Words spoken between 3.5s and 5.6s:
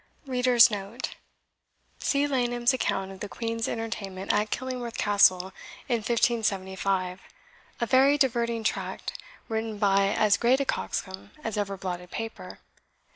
Entertainment at Killingworth Castle,